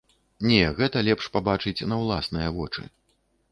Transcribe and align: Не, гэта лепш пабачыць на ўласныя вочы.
Не, 0.51 0.63
гэта 0.79 1.03
лепш 1.09 1.27
пабачыць 1.37 1.85
на 1.93 2.01
ўласныя 2.03 2.49
вочы. 2.59 2.83